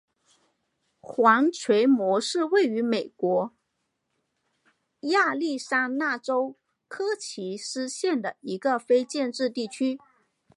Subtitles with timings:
[0.99, 3.53] 黄锤磨是位于美国
[5.01, 9.99] 亚利桑那州科奇斯县的一个非建制地区。